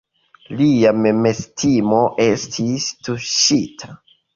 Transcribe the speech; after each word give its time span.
Lia 0.61 0.93
memestimo 1.01 2.03
estis 2.29 2.93
tuŝita. 3.07 3.97